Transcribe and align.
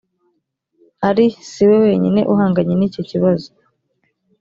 ari 1.09 1.25
si 1.49 1.63
we 1.69 1.75
wenyine 1.85 2.21
uhanganye 2.33 2.73
n’icyo 2.75 3.01
kibazo 3.09 3.49